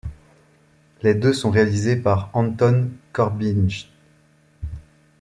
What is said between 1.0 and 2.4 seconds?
Les deux sont réalisés par